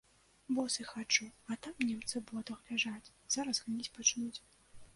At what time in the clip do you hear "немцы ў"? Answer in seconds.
1.89-2.23